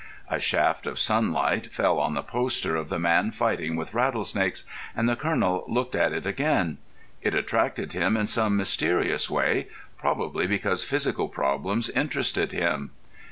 A 0.29 0.39
shaft 0.39 0.87
of 0.87 0.97
sunlight 0.97 1.67
fell 1.67 1.99
on 1.99 2.15
the 2.15 2.23
poster 2.23 2.75
of 2.75 2.89
the 2.89 2.97
man 2.97 3.29
fighting 3.29 3.75
with 3.75 3.93
rattlesnakes, 3.93 4.63
and 4.95 5.07
the 5.07 5.15
Colonel 5.15 5.63
looked 5.67 5.93
at 5.95 6.11
it 6.11 6.25
again. 6.25 6.79
It 7.21 7.35
attracted 7.35 7.93
him 7.93 8.17
in 8.17 8.25
some 8.25 8.57
mysterious 8.57 9.29
way, 9.29 9.67
probably 9.99 10.47
because 10.47 10.83
physical 10.83 11.27
problems 11.29 11.87
interested 11.91 12.51
him. 12.51 12.89